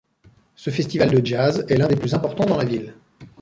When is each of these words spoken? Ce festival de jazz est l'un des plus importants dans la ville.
Ce 0.55 0.71
festival 0.71 1.11
de 1.11 1.23
jazz 1.23 1.63
est 1.69 1.77
l'un 1.77 1.85
des 1.87 1.95
plus 1.95 2.15
importants 2.15 2.47
dans 2.47 2.57
la 2.57 2.65
ville. 2.65 2.95